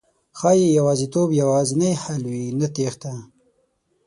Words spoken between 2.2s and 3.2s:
وي، نه تېښته